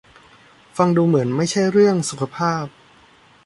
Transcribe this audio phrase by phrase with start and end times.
[0.77, 2.65] ฟังดูเหมือนไม่ใช่เรื่องสุขภาพ